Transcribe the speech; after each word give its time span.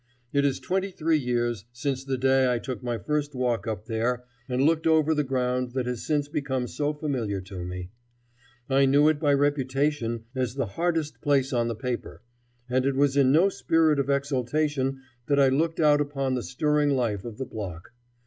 It 0.33 0.45
is 0.45 0.59
twenty 0.59 0.89
three 0.89 1.19
years 1.19 1.65
since 1.73 2.03
the 2.03 2.17
day 2.17 2.51
I 2.51 2.57
took 2.57 2.81
my 2.81 2.97
first 2.97 3.35
walk 3.35 3.67
up 3.67 3.85
there 3.85 4.23
and 4.49 4.63
looked 4.63 4.87
over 4.87 5.13
the 5.13 5.23
ground 5.23 5.73
that 5.73 5.85
has 5.85 6.03
since 6.03 6.27
become 6.27 6.65
so 6.65 6.91
familiar 6.91 7.39
to 7.41 7.63
me. 7.63 7.91
I 8.67 8.87
knew 8.87 9.07
it 9.09 9.19
by 9.19 9.35
reputation 9.35 10.23
as 10.33 10.55
the 10.55 10.65
hardest 10.73 11.21
place 11.21 11.53
on 11.53 11.67
the 11.67 11.75
paper, 11.75 12.23
and 12.67 12.83
it 12.83 12.95
was 12.95 13.15
in 13.15 13.31
no 13.31 13.49
spirit 13.49 13.99
of 13.99 14.09
exultation 14.09 15.01
that 15.27 15.39
I 15.39 15.49
looked 15.49 15.79
out 15.79 16.01
upon 16.01 16.33
the 16.33 16.41
stirring 16.41 16.89
life 16.89 17.23
of 17.23 17.37
the 17.37 17.45
block. 17.45 17.91